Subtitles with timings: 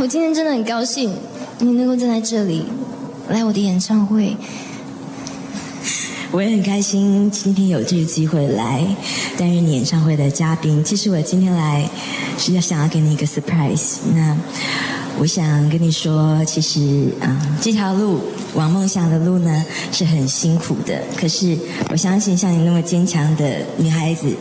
[0.00, 1.14] 我今天真的很高兴，
[1.58, 2.64] 你能够站在这里
[3.28, 4.34] 来我的演唱会。
[6.30, 8.82] 我也很开心今天有这个机会来
[9.36, 10.82] 担任你演唱会的嘉宾。
[10.82, 11.86] 其实我今天来
[12.38, 13.96] 是要想要给你一个 surprise。
[14.14, 14.34] 那
[15.18, 18.20] 我想跟你说，其实啊、嗯这条路
[18.54, 19.62] 往梦想的路呢
[19.92, 20.98] 是很辛苦的。
[21.14, 21.54] 可是
[21.90, 24.34] 我相信像你那么坚强的女孩子，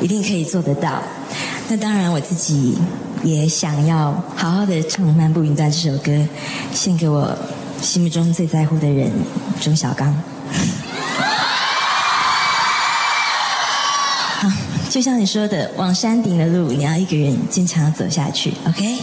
[0.00, 1.02] 一定可以做得到。
[1.68, 2.78] 那当然，我自己
[3.22, 6.10] 也想要好好的唱《漫步云端》这首歌，
[6.72, 7.36] 献给我
[7.82, 9.12] 心目中最在乎的人
[9.60, 10.12] 钟小刚。
[14.38, 14.48] 好，
[14.88, 18.54] 就像你说的，往山顶的路，你要一个人坚强的走下去。
[18.66, 18.98] OK，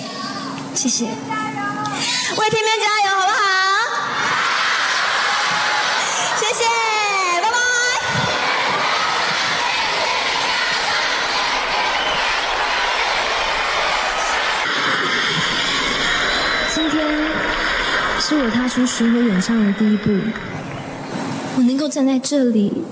[0.74, 1.06] 谢谢。
[1.06, 1.12] 为
[2.50, 3.38] 天边加油，好不好？
[6.40, 6.64] 谢谢，
[7.42, 7.56] 拜拜。
[16.74, 16.96] 今天
[18.30, 20.12] 是我踏出巡回演唱的第一步，
[21.56, 22.84] 我能够站在这里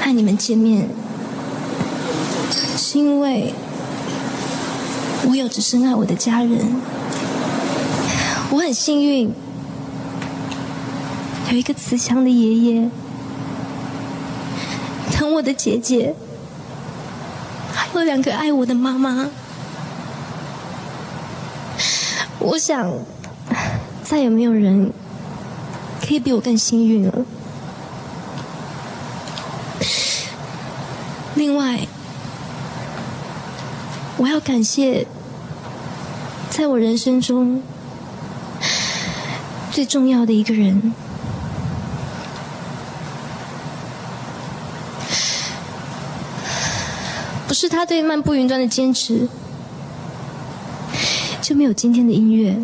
[0.00, 0.88] 和你们见面，
[2.78, 3.52] 是因为
[5.28, 6.60] 我有着深爱我的家人。
[8.50, 9.34] 我很幸运，
[11.50, 12.88] 有一个慈祥的爷爷，
[15.12, 16.14] 疼我的姐姐，
[17.74, 19.28] 还有两个爱我的妈妈。
[22.38, 22.90] 我想，
[24.12, 24.92] 再也没有人
[26.06, 27.24] 可以比我更幸运了。
[31.34, 31.88] 另外，
[34.18, 35.06] 我要感谢，
[36.50, 37.62] 在我人生中
[39.70, 40.92] 最重要的一个人。
[47.48, 49.26] 不是他对漫步云端的坚持，
[51.40, 52.54] 就没有今天的音乐；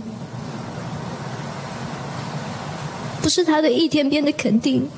[3.29, 4.89] 不是他的一天边的肯定，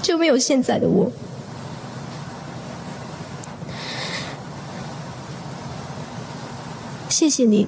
[0.00, 1.10] 就没有现在的我。
[7.08, 7.66] 谢谢你，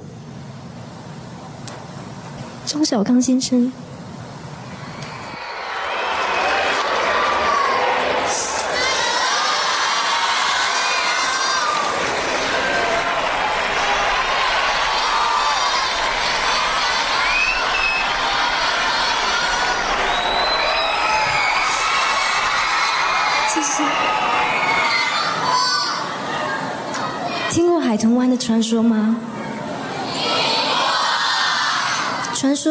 [2.64, 3.72] 钟小刚先生。
[27.80, 29.16] 海豚湾的传说吗？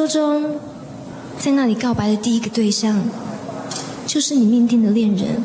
[0.08, 0.60] 中，
[1.38, 3.04] 在那里告白的第一个对象，
[4.06, 5.44] 就是你命定的恋人。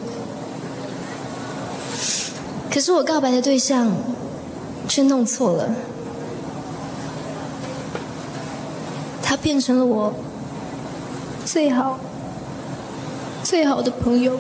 [2.70, 3.93] 可是我告白的对象，
[4.88, 5.75] 却弄错了。
[9.23, 10.14] 他变成了我
[11.44, 11.99] 最好、
[13.43, 14.38] 最好的朋友。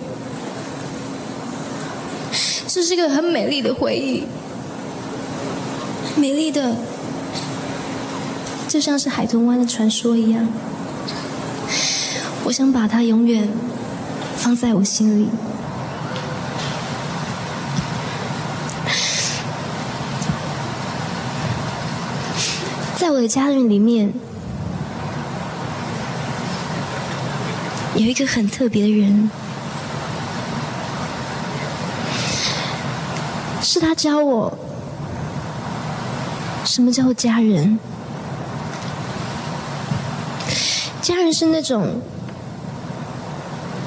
[2.66, 4.24] 这是一个很美丽的回忆，
[6.16, 6.74] 美丽的，
[8.72, 10.48] 就像是海豚湾的传说一样。
[12.42, 13.46] 我想把它永远
[14.34, 15.28] 放在我心里。
[22.96, 24.10] 在我的家人里面，
[27.94, 29.30] 有一个很特别的人。
[33.60, 34.56] 是他教我
[36.64, 37.78] 什么叫做家人。
[41.32, 42.00] 是那种，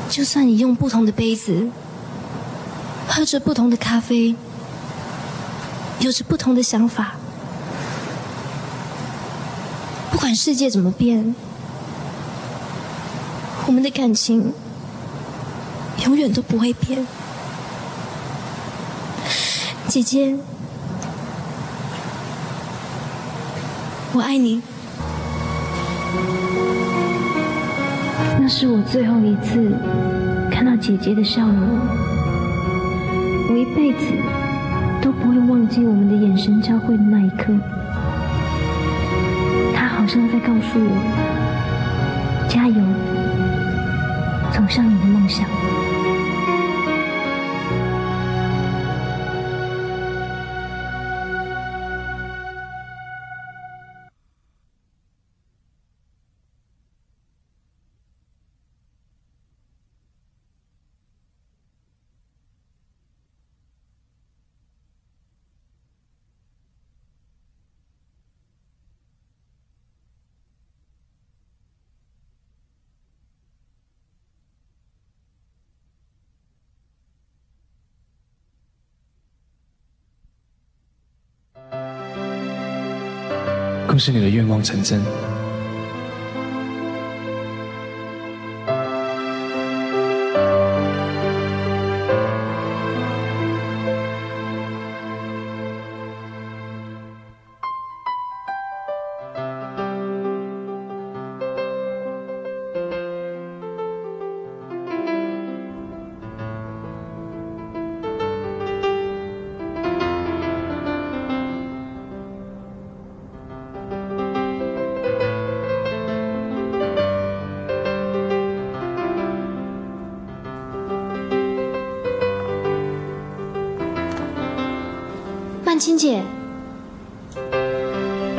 [0.10, 1.70] 就算你用不同的杯子，
[3.08, 4.36] 喝着不同的咖啡，
[6.00, 7.14] 有着不同的想法，
[10.12, 11.36] 不管世界怎么变，
[13.68, 14.54] 我们的感情
[16.04, 17.06] 永远都不会变。
[19.88, 20.36] 姐姐，
[24.14, 24.62] 我爱你。
[28.46, 29.72] 那是我最后一次
[30.52, 31.80] 看到姐姐的笑容，
[33.50, 34.06] 我一辈子
[35.02, 37.52] 都不会忘记我们的眼神交汇的那一刻。
[39.74, 42.76] 她好像在告诉我：加油，
[44.54, 45.48] 走向你的梦想。
[83.96, 85.35] 恭喜你的愿望成真。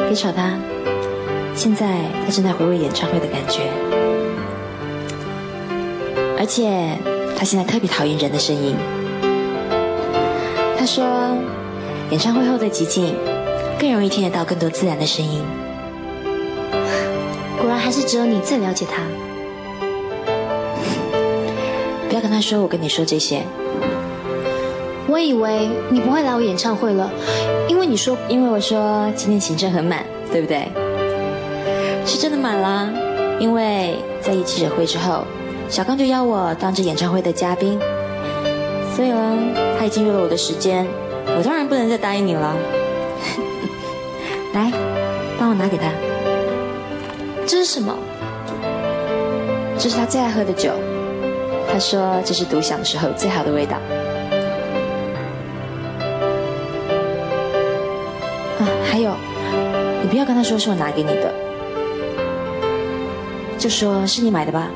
[0.07, 0.57] 别吵他，
[1.55, 1.87] 现在
[2.25, 3.63] 他正在回味演唱会的感觉，
[6.39, 6.97] 而且
[7.37, 8.77] 他现在特别讨厌人的声音。
[10.79, 11.05] 他说，
[12.11, 13.17] 演唱会后的寂静
[13.81, 15.43] 更容易听得到更多自然的声音。
[17.59, 19.03] 果然还是只有你最了解他。
[22.09, 23.43] 不要跟他说我跟你说这些。
[25.09, 27.11] 我以为你不会来我演唱会了，
[27.77, 30.03] 因为你说，因为我说今天行程很满，
[30.33, 30.67] 对不对？
[32.07, 32.89] 是真的满啦，
[33.39, 35.25] 因为在一记者会之后，
[35.69, 37.79] 小刚就邀我当着演唱会的嘉宾，
[38.95, 39.37] 所以呢，
[39.79, 40.87] 他已经约了我的时间，
[41.37, 42.57] 我当然不能再答应你了。
[44.55, 44.73] 来，
[45.39, 45.91] 帮我拿给他。
[47.47, 47.95] 这是什么？
[49.79, 50.71] 这是他最爱喝的酒，
[51.71, 53.77] 他说这是独享的时候最好的味道。
[60.27, 61.33] 跟他说是我拿给你的，
[63.57, 64.69] 就说是你买的吧。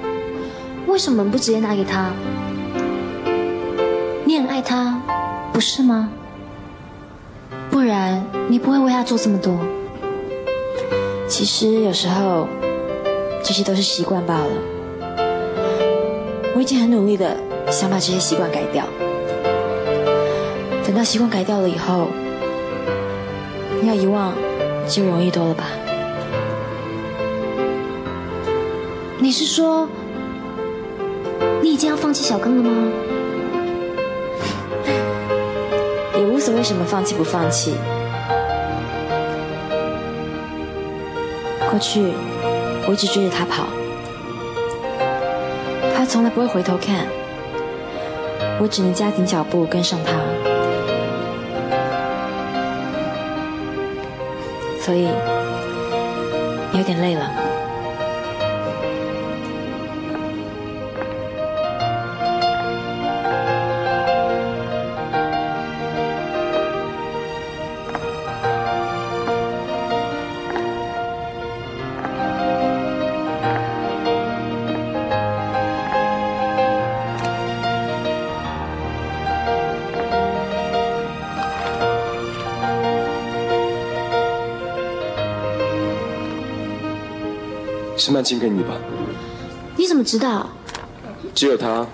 [0.87, 2.13] 为什么不直接拿给他？
[4.25, 5.03] 你很爱他，
[5.53, 6.09] 不是吗？
[7.69, 9.59] 不然你不会为他做这么多。
[11.27, 12.47] 其实有时候，
[13.43, 14.51] 这些都是习惯罢了。
[16.55, 17.37] 我已经很努力的
[17.71, 18.85] 想把这些习惯改掉，
[20.85, 22.09] 等到习惯改掉了以后。
[23.83, 24.35] 要遗忘
[24.91, 25.65] 就容易多了吧？
[29.19, 29.89] 你是说
[31.63, 32.93] 你已经要放弃小刚了吗？
[36.17, 37.75] 也无所谓什么放弃不放弃。
[41.71, 42.13] 过去
[42.89, 43.69] 我一直追着他跑
[45.95, 47.07] 他从来不会回头看
[48.61, 50.50] 我只能加紧脚步跟上他。
[54.91, 55.05] 所以
[56.77, 57.40] 有点累了。
[88.01, 88.75] 是曼青给你的吧？
[89.77, 90.49] 你怎么知道？
[91.35, 91.87] 只有他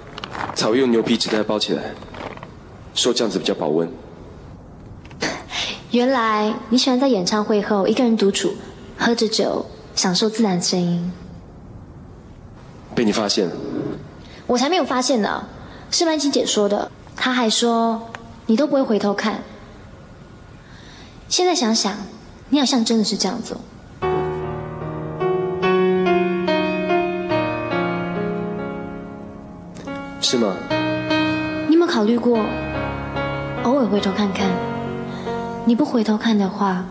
[0.55, 1.83] 才会用牛皮纸袋包起来，
[2.95, 3.91] 说这样子比较保温。
[5.91, 8.55] 原来你喜欢在演唱会后一个人独处，
[8.97, 11.13] 喝着酒，享受自然声音。
[12.95, 13.57] 被你发现了，
[14.47, 15.45] 我才没有发现呢，
[15.91, 16.91] 是曼青姐说的。
[17.17, 18.09] 她还说
[18.47, 19.43] 你都不会回头看。
[21.29, 21.97] 现在想想，
[22.51, 23.57] 你好像真的是这样子。
[30.29, 30.57] 是吗？
[31.69, 32.41] 你有没有考虑过，
[33.63, 34.45] 偶尔回头看看？
[35.65, 36.85] 你不回头看的话，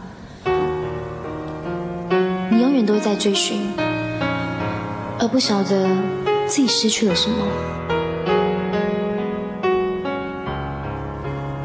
[2.49, 3.73] 你永远都会在追寻，
[5.19, 5.85] 而不晓得
[6.47, 7.35] 自己失去了什么。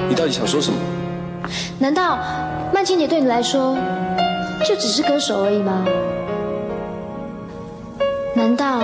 [0.08, 0.78] 你到底想说什么？
[1.78, 2.18] 难道
[2.74, 3.78] 曼青姐对你来说
[4.64, 5.84] 就只是歌手而已吗？
[8.34, 8.82] 难道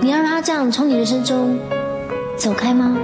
[0.00, 1.56] 你要让她这样从你人生中？
[2.40, 2.96] 走开吗？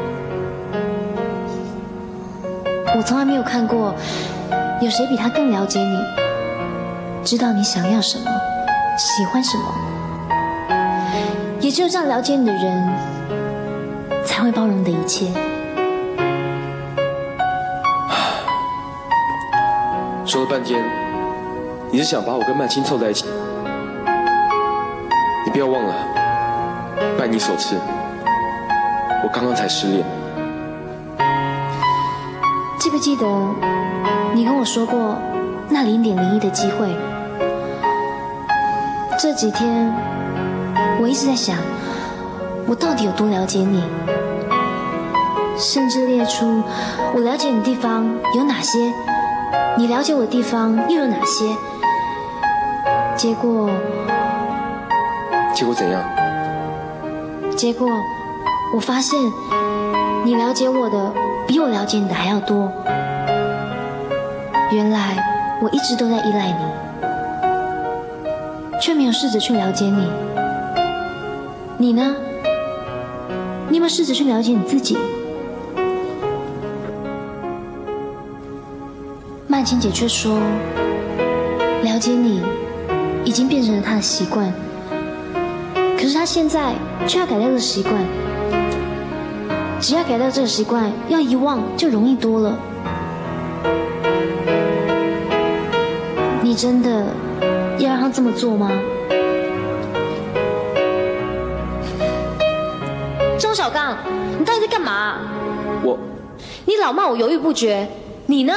[2.96, 3.94] 我从来没有看过
[4.80, 5.98] 有谁比他更了解你，
[7.22, 8.24] 知道你想要什么，
[8.96, 9.64] 喜欢什么。
[11.60, 12.90] 也只有这样了解你的人，
[14.24, 15.26] 才会包容你的一切。
[20.24, 20.82] 说了半天，
[21.90, 23.26] 你是想把我跟曼青凑在一起？
[25.44, 25.94] 你不要忘了，
[27.18, 27.76] 拜你所赐。
[29.22, 30.04] 我刚刚才失恋，
[32.78, 33.26] 记不记得
[34.34, 35.16] 你跟我说过
[35.68, 36.88] 那零点零一的机会？
[39.18, 39.92] 这几天
[41.00, 41.56] 我一直在想，
[42.66, 43.82] 我到底有多了解你，
[45.56, 46.62] 甚至列出
[47.14, 48.78] 我了解你的地方有哪些，
[49.76, 51.46] 你了解我的地方又有哪些？
[53.16, 53.70] 结果，
[55.52, 56.00] 结果怎样？
[57.56, 57.88] 结果。
[58.74, 59.18] 我发现，
[60.24, 61.12] 你了解我的
[61.46, 62.70] 比我了解你的还要多。
[64.70, 65.16] 原来
[65.62, 66.64] 我一直都在依赖你，
[68.80, 70.08] 却没有试着去了解你。
[71.78, 72.16] 你呢？
[73.68, 74.98] 你有没有试着去了解你自己？
[79.46, 80.38] 曼青姐却说，
[81.82, 82.42] 了解你
[83.24, 84.52] 已经变成了她的习惯。
[85.96, 86.74] 可是她现在
[87.06, 87.94] 却要改掉这个习惯。
[89.80, 92.58] 只要改掉这个习惯，要遗忘就容易多了。
[96.42, 97.06] 你真的
[97.78, 98.70] 要让他这么做吗？
[103.38, 103.96] 周小刚，
[104.38, 105.18] 你到底在干嘛？
[105.82, 105.98] 我，
[106.64, 107.88] 你老骂我犹豫不决，
[108.26, 108.54] 你呢？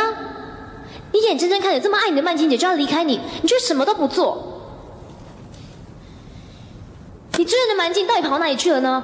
[1.11, 4.45] 你眼睁睁看着这么爱你的曼青姐就要离开你，你却什么都不做。
[7.37, 9.03] 你追人的蛮劲到底跑哪里去了呢？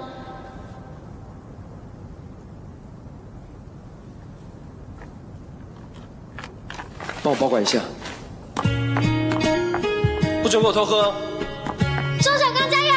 [7.26, 7.80] 帮我保管一下，
[10.44, 11.12] 不准给我偷喝。
[12.20, 12.94] 周小刚加油！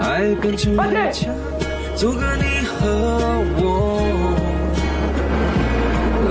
[0.00, 1.32] 爱变成围墙，
[1.94, 2.88] 阻隔你和
[3.60, 3.62] 我。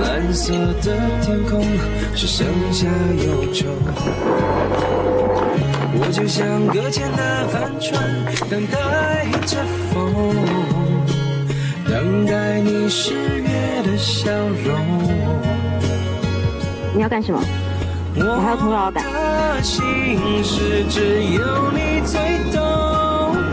[0.02, 1.64] 蓝色的天空
[2.14, 2.86] 只剩下
[3.24, 3.64] 忧愁。
[5.94, 8.02] 我就像搁浅的帆船，
[8.48, 9.58] 等待着
[9.92, 10.34] 风，
[11.88, 14.72] 等待你十月的笑容。
[16.94, 17.40] 你要干什么？
[18.14, 19.04] 我还有通告要赶。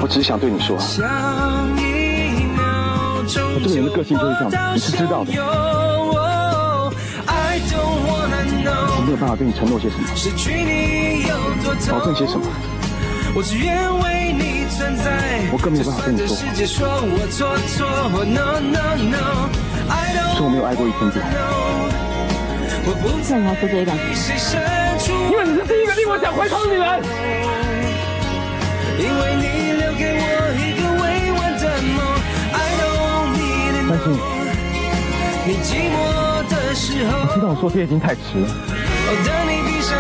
[0.02, 0.82] 我只是想对你说，我
[3.64, 5.32] 这个人的个性就是这样，你是知道的。
[8.92, 10.04] 我没有办法对你承诺些什么。
[11.92, 12.46] 保证些什么？
[13.36, 15.46] 我只愿为你存在。
[15.54, 17.86] 我更没有办法跟你说就算这世界说我错错
[18.26, 18.98] ，No No
[20.18, 21.94] don't 是我没有爱过一分点 know。
[22.90, 23.92] 我不那你还说这个
[25.30, 26.90] 因为你是第一个令我想回头的女人。
[28.98, 30.26] 因为你留给我
[30.58, 32.02] 一个未完的梦
[32.50, 34.10] ，I don't need it 但是。
[35.46, 35.98] 你寂寞
[36.50, 39.98] 的时候，知道我说这些已经太迟了，哦，当你闭上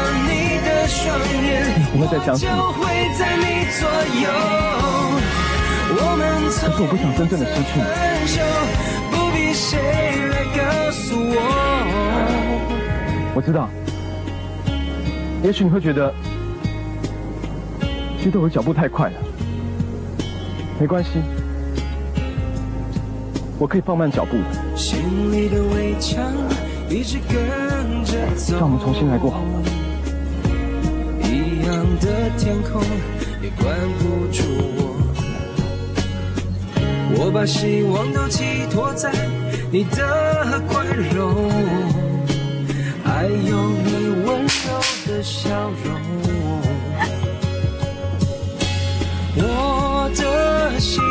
[0.89, 2.83] 双眼，不会再相信我就会
[3.17, 3.45] 在你
[6.59, 7.85] 可是我不想真正的失去你
[11.35, 11.37] 我。
[13.35, 13.69] 我知道，
[15.43, 16.13] 也许你会觉得，
[18.21, 19.15] 觉得我的脚步太快了，
[20.79, 21.21] 没关系，
[23.57, 24.99] 我可以放慢脚步的，心
[25.31, 26.33] 里的围墙
[26.89, 29.58] 一直跟着走，让我们重新来过好吗？
[31.99, 32.81] 的天空
[33.41, 34.43] 也关不住
[34.77, 34.79] 我。
[37.15, 39.11] 我把希望都寄托在
[39.71, 41.49] 你的宽容，
[43.03, 43.89] 还有你
[44.25, 45.49] 温柔的笑
[45.83, 45.87] 容。
[49.35, 51.01] 我的心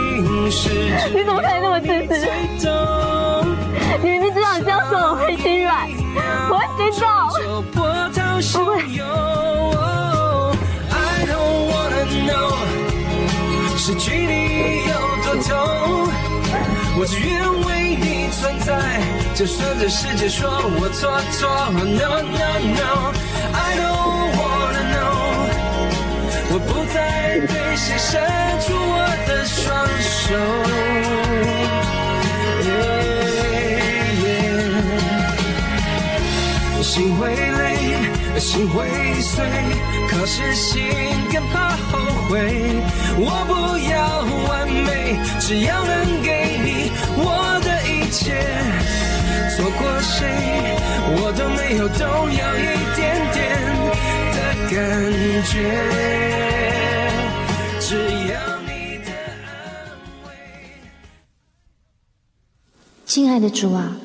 [0.50, 0.70] 是
[1.14, 2.16] 你怎么可以那么自私？
[4.02, 5.88] 你明明知道你这样说我会心软，
[6.50, 7.00] 我会心
[7.74, 7.87] 动。
[13.88, 14.92] 这距离有
[15.24, 16.12] 多痛，
[16.98, 19.00] 我只愿为你存在，
[19.34, 20.46] 就算这世界说
[20.78, 21.48] 我错错。
[21.72, 25.08] No no no，I don't wanna know，
[26.52, 28.20] 我不再对谁伸
[28.60, 29.64] 出我的双
[30.02, 30.07] 手。
[38.58, 38.88] 心会
[39.20, 39.46] 碎，
[40.08, 40.82] 可是心
[41.32, 42.40] 更怕后悔。
[43.16, 43.94] 我不要
[44.48, 48.34] 完美，只要能给你我的一切。
[49.54, 50.26] 错过谁，
[51.06, 52.02] 我都没有动
[52.34, 52.66] 摇一
[52.96, 53.38] 点点
[54.34, 54.36] 的
[54.74, 54.76] 感
[55.44, 55.54] 觉。
[57.78, 57.94] 只
[58.26, 58.34] 要
[58.66, 59.08] 你的
[59.46, 59.54] 安
[60.24, 60.26] 慰。
[63.06, 63.96] 亲爱的主啊，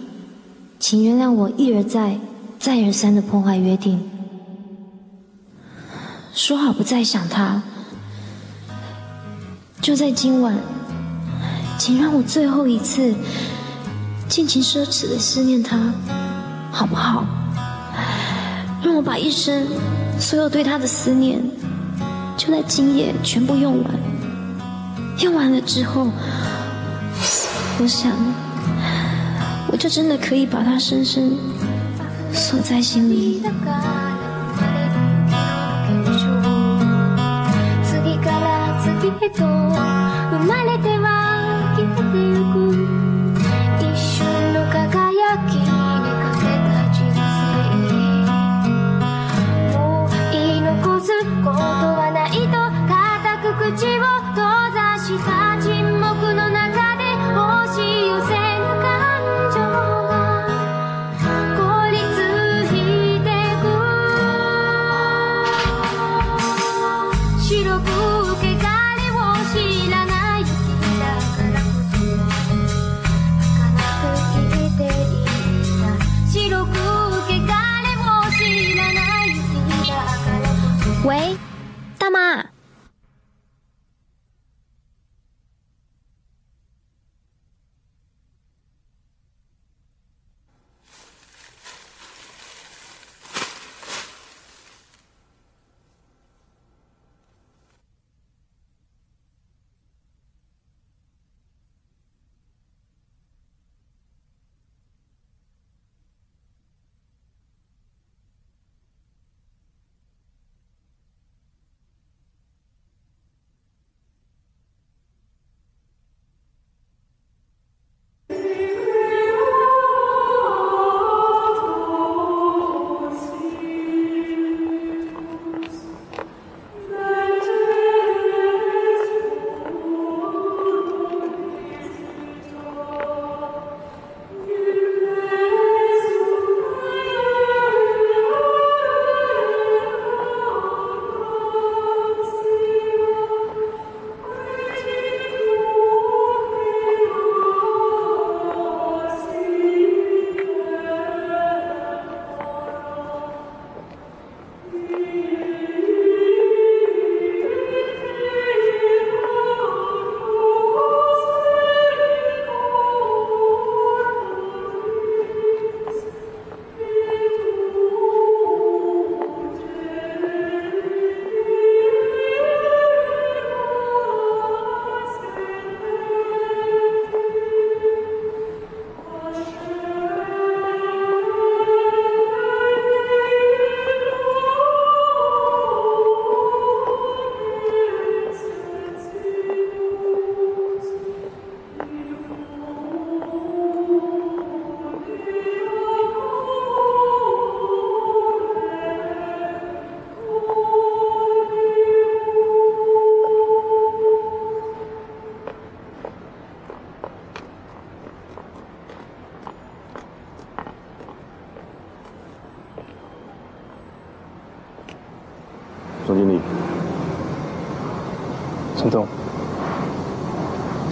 [0.78, 2.20] 请原谅我一而再、
[2.60, 4.12] 再而三的破坏约定。
[6.34, 7.62] 说好不再想他，
[9.80, 10.56] 就在今晚，
[11.78, 13.14] 请让我最后一次
[14.28, 15.94] 尽情奢侈的思念他，
[16.72, 17.24] 好不好？
[18.84, 19.68] 让我把一生
[20.20, 21.40] 所有对他的思念，
[22.36, 23.94] 就在今夜全部用完。
[25.20, 26.10] 用完了之后，
[27.80, 28.12] 我想。
[29.72, 31.36] 我就真的可以把它深深
[32.32, 33.42] 锁在心里。
[39.24, 39.46] へと生
[40.46, 41.08] まれては
[41.78, 42.76] 消えてゆく
[43.80, 44.20] 一瞬
[44.54, 47.24] の輝きにかけた人生
[49.78, 51.08] もう言い残す
[51.42, 52.60] ことはないと
[52.92, 53.00] 固
[53.40, 54.04] く口を
[54.36, 56.53] 閉ざした沈黙の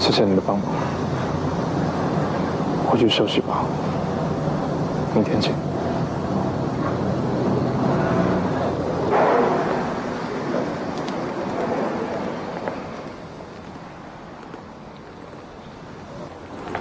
[0.01, 0.65] 谢谢你的帮忙。
[2.89, 3.63] 回去休息吧，
[5.13, 5.53] 明天见。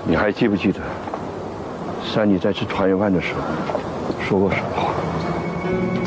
[0.02, 0.80] 你还记不记得，
[2.02, 3.40] 山妮在吃团圆饭的时候
[4.24, 4.94] 说过什么话？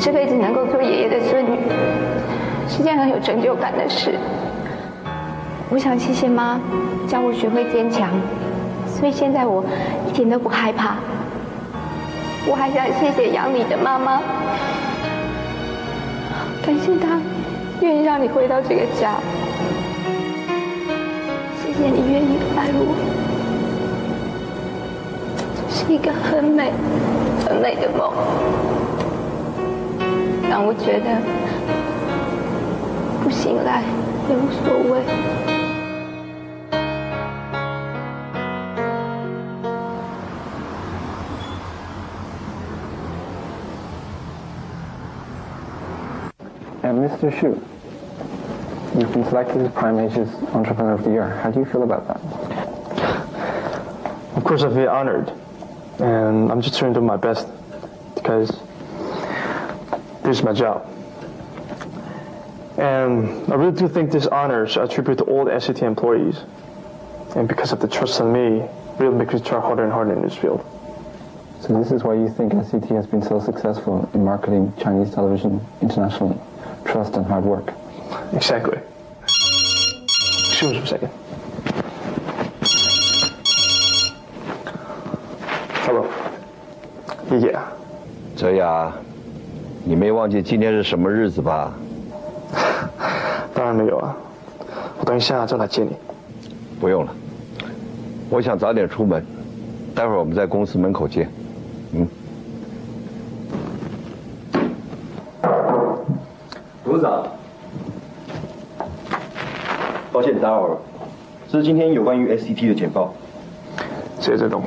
[0.00, 1.58] 这辈子能够做爷爷的孙女，
[2.68, 4.18] 是件很有成就感的事。
[5.74, 6.60] 我想谢谢妈，
[7.08, 8.08] 教我学会坚强，
[8.86, 9.60] 所以现在我
[10.06, 10.98] 一点都不害怕。
[12.46, 14.22] 我还想谢谢养你的妈妈，
[16.64, 17.20] 感谢她
[17.80, 19.16] 愿意让你回到这个家，
[21.60, 22.94] 谢谢你愿意爱我，
[25.66, 26.70] 这是一个很美、
[27.44, 28.12] 很美的梦，
[30.48, 31.20] 让我觉得
[33.24, 33.82] 不醒来
[34.30, 35.43] 也无所谓。
[46.96, 47.30] Mr.
[47.30, 47.54] Xu,
[48.98, 51.28] you've been selected as Prime Asia's Entrepreneur of the Year.
[51.42, 52.20] How do you feel about that?
[54.36, 55.32] Of course, I feel honored,
[55.98, 57.48] and I'm just trying to do my best
[58.14, 58.48] because
[60.22, 60.86] this is my job.
[62.78, 66.38] And I really do think this honor is a tribute to all the SCT employees,
[67.34, 70.22] and because of the trust in me, really makes me try harder and harder in
[70.22, 70.64] this field.
[71.60, 75.60] So this is why you think SCT has been so successful in marketing Chinese television
[75.80, 76.38] internationally.
[76.84, 77.72] Trust and hard work.
[78.32, 78.78] Exactly.
[80.48, 81.10] Excuse me for a second.
[85.86, 86.06] Hello.
[87.30, 87.58] 李姐。
[88.36, 88.92] 泽雅，
[89.84, 91.72] 你没忘记今天是什么日子吧？
[93.54, 94.16] 当然没有啊，
[94.98, 95.96] 我等一下就来接你。
[96.80, 97.14] 不用了，
[98.28, 99.24] 我想早点出门，
[99.94, 101.30] 待会儿我们在公司门口见。
[101.92, 102.06] 嗯。
[106.94, 107.26] 董事长，
[110.12, 110.78] 抱歉打扰了，
[111.48, 113.12] 这是今天有关于 SCT 的简报。
[114.20, 114.62] 谢谢郑总。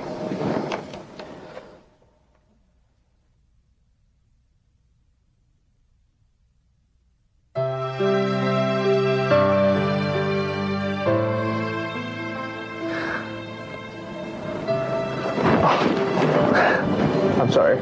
[17.40, 17.78] I'm sorry.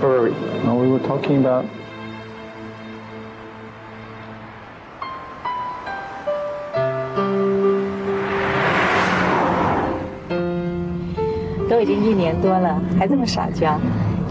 [0.00, 0.30] Where were we?
[0.64, 1.64] No, we were talking about
[12.42, 13.78] 多了，还这么撒娇。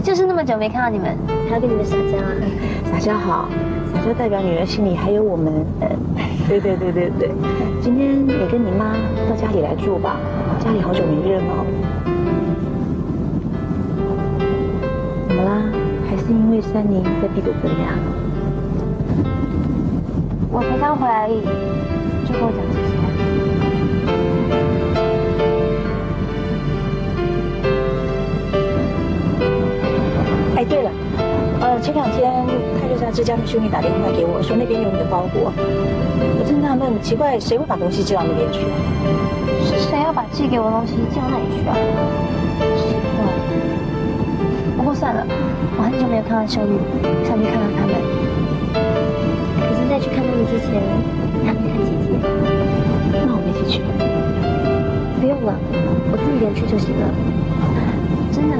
[0.02, 1.16] 就是那么久没看到你们，
[1.48, 2.28] 还要跟你们撒娇啊？
[2.92, 3.48] 撒娇好，
[3.94, 5.64] 撒娇代表女儿心里还有我们。
[6.48, 7.30] 对对对对对，
[7.80, 8.92] 今天你跟你妈
[9.30, 10.16] 到家里来住吧，
[10.58, 11.64] 家里好久没热闹。
[15.28, 15.62] 怎么啦？
[16.10, 17.96] 还是因为三妮在闭嘴分呀？
[20.50, 21.40] 我才刚回来而已，
[22.26, 23.61] 就跟我讲这些。
[31.82, 32.30] 前两天
[32.78, 35.50] 泰瑞莎之家的兄弟打电话给我，说那边有你的包裹。
[36.38, 38.62] 我真纳闷，奇怪，谁会把东西寄到那边去？
[39.66, 41.74] 是谁要把寄给我的东西寄到那里去啊？
[42.78, 43.26] 奇怪。
[44.78, 45.26] 不过算了，
[45.74, 46.78] 我很久没有看到秀玉，
[47.26, 47.98] 想去看看他们。
[49.58, 50.78] 可是，在去看他们之前，
[51.42, 52.14] 还没看姐姐。
[53.26, 53.82] 那我们一起去。
[55.18, 55.50] 不用了，
[56.14, 57.10] 我自己一个人去就行了。
[58.30, 58.54] 真的，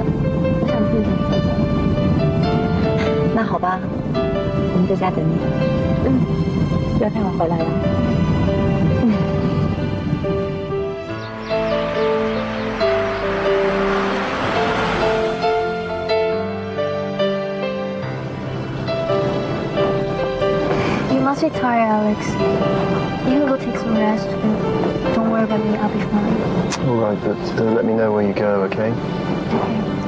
[0.59, 1.55] 我想自己一个人走走。
[3.44, 3.76] 那好吧，
[4.14, 5.35] 我们在家等你。
[6.07, 6.14] 嗯，
[6.96, 7.64] 不要太晚回来了。
[9.02, 9.11] 嗯。
[21.11, 22.31] You must be tired, Alex.
[23.26, 24.28] You can go take some rest.
[25.16, 25.76] Don't worry about me.
[25.78, 26.38] I'll be fine.
[26.88, 28.92] All right, but uh, let me know where you go, okay?
[28.92, 30.02] Alex.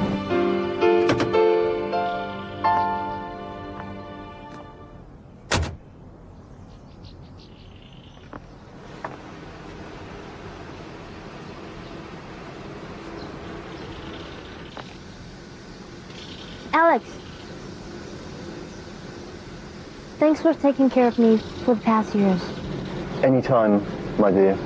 [20.35, 22.43] Thanks for taking care of me for the past years.
[23.23, 23.87] Anytime,
[24.19, 24.59] my dear.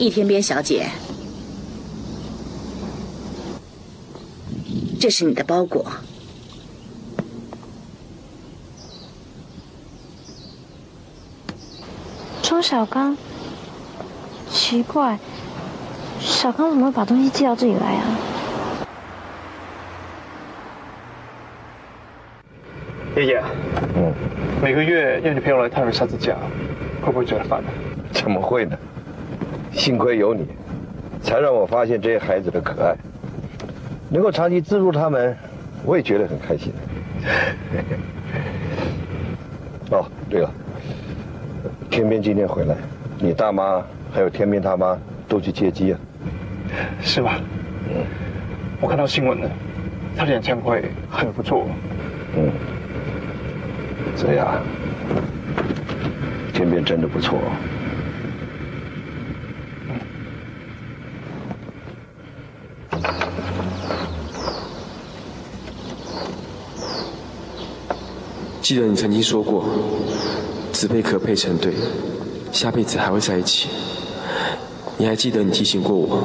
[0.00, 0.88] 易天边小姐，
[4.98, 5.86] 这是你的包裹。
[12.42, 13.16] 周小刚，
[14.50, 15.18] 奇怪，
[16.18, 18.04] 小刚怎么会把东西寄到这里来啊？
[23.16, 23.42] 爷爷，
[23.96, 24.12] 嗯，
[24.62, 26.36] 每个月要你陪我来探一下子家，
[27.02, 27.68] 会不会觉得烦呢？
[28.12, 28.76] 怎么会呢？
[29.72, 30.46] 幸亏有你，
[31.22, 32.96] 才让我发现这些孩子的可爱，
[34.10, 35.36] 能够长期资助他们，
[35.84, 36.72] 我也觉得很开心。
[39.90, 40.50] 哦，对了，
[41.90, 42.76] 天边今天回来，
[43.18, 45.98] 你大妈还有天边他妈都去接机啊？
[47.00, 47.40] 是吧？
[47.88, 48.04] 嗯，
[48.80, 49.50] 我看到新闻了，
[50.16, 51.66] 他的演唱会很不错。
[52.36, 52.52] 嗯，
[54.14, 54.62] 这样，
[56.52, 57.40] 天边真的不错。
[68.68, 69.64] 记得你曾经说过，
[70.72, 71.72] 紫贝壳配成对，
[72.52, 73.70] 下辈子还会在一起。
[74.98, 76.22] 你还记得你提醒过我，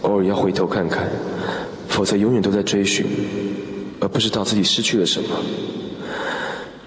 [0.00, 1.06] 偶尔要回头看看，
[1.88, 3.04] 否则永远都在追寻，
[4.00, 5.28] 而不知道自己失去了什么。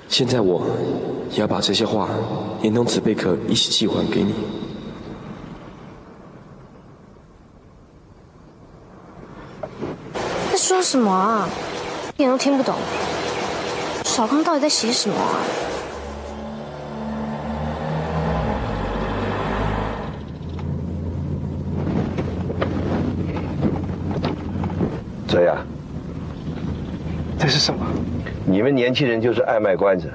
[0.07, 0.65] 现在我
[1.29, 2.09] 也要把这些话
[2.63, 4.33] 连同紫贝壳一起寄还给你。
[10.51, 11.47] 在说什么啊？
[12.15, 12.73] 一点都听不懂。
[14.09, 15.39] 小康到底在写什么啊？
[25.27, 25.57] 这样，
[27.37, 27.85] 这是什么？
[28.45, 30.11] 你们年轻人就是爱卖关子。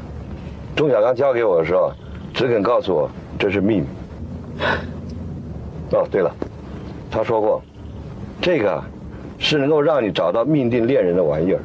[0.75, 1.93] 钟小刚交给我的时候，
[2.35, 3.87] 只肯告诉我这是秘密。
[5.93, 6.35] 哦，对了，
[7.13, 7.63] 他说过，
[8.43, 8.83] 这个
[9.39, 11.61] 是能够让你找到命定恋人的玩意儿。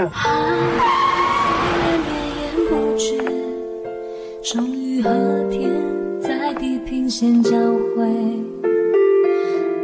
[0.00, 0.08] 等
[2.94, 3.14] 一下。
[4.42, 5.10] 终于和
[5.50, 5.70] 天
[6.20, 8.02] 在地平线交汇。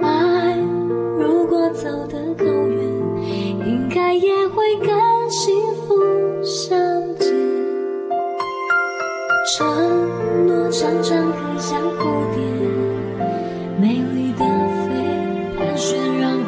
[0.02, 0.56] 爱
[1.18, 2.82] 如果走得够远，
[3.66, 4.88] 应该也会跟
[5.30, 5.94] 幸福
[6.42, 6.78] 相
[7.18, 7.28] 见。
[9.56, 9.66] 承
[10.46, 12.00] 诺常常很像蝴
[12.34, 12.42] 蝶，
[13.78, 14.44] 美丽的
[14.86, 14.88] 飞，
[15.58, 16.45] 盘旋然。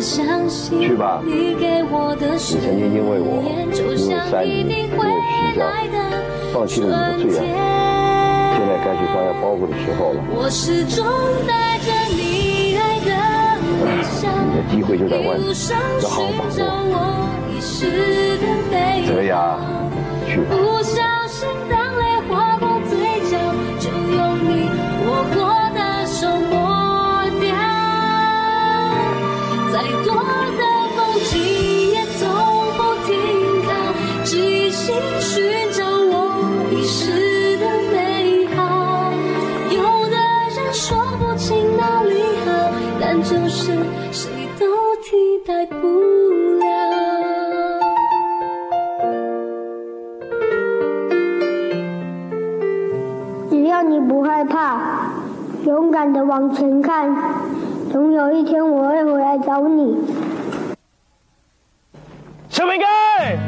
[0.00, 5.18] 去吧你给我的誓你曾经因为我，言，就因为像三姨，一定会因为
[5.52, 5.98] 石来娇，的
[6.52, 8.56] 放弃了你的最爱。
[8.56, 10.18] 现在该去放下包袱的时候了。
[10.30, 11.04] 我始终
[11.46, 13.10] 带着你爱的
[13.84, 15.42] 微笑，你的机会就在外面
[16.02, 16.94] 要好好把握。
[19.06, 19.58] 泽雅，
[20.26, 20.54] 去吧。
[55.98, 57.12] 敢的往前看，
[57.90, 59.96] 总有一天我会回来找你。
[62.48, 63.47] 小明哥。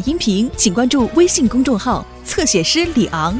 [0.00, 3.38] 音频请关注微信公众号侧写师李昂。